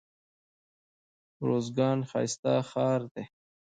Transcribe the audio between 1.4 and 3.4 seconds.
روزګان ښايسته ښار دئ.